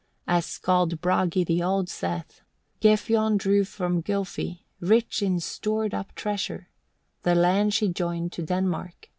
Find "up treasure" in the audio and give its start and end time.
5.93-6.69